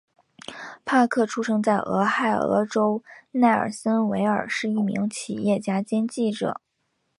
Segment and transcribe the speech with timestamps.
[0.83, 3.03] 帕克出生在俄亥俄州
[3.33, 6.59] 奈尔森维尔是一名企业家兼记者。